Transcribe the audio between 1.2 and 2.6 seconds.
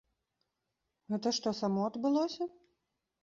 што, само адбылося?